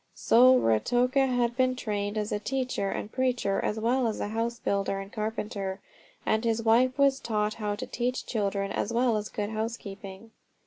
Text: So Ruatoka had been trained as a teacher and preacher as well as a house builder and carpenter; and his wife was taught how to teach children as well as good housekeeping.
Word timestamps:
So 0.15 0.57
Ruatoka 0.57 1.27
had 1.27 1.55
been 1.55 1.75
trained 1.75 2.17
as 2.17 2.31
a 2.31 2.39
teacher 2.39 2.89
and 2.89 3.11
preacher 3.11 3.59
as 3.63 3.79
well 3.79 4.07
as 4.07 4.19
a 4.19 4.29
house 4.29 4.57
builder 4.57 4.99
and 4.99 5.13
carpenter; 5.13 5.79
and 6.25 6.43
his 6.43 6.63
wife 6.63 6.97
was 6.97 7.19
taught 7.19 7.53
how 7.53 7.75
to 7.75 7.85
teach 7.85 8.25
children 8.25 8.71
as 8.71 8.91
well 8.91 9.15
as 9.15 9.29
good 9.29 9.51
housekeeping. 9.51 10.31